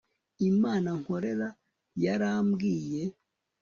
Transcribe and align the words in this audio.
imana 0.49 0.89
nkorera 1.01 1.47
yarambwiye 2.03 3.03